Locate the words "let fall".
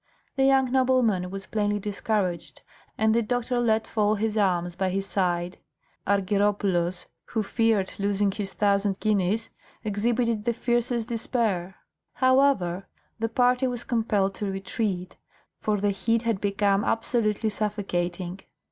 3.59-4.15